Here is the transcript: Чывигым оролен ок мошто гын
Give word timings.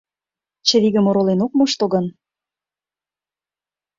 Чывигым 0.67 1.05
оролен 1.09 1.39
ок 1.45 1.51
мошто 1.57 1.85
гын 1.93 2.05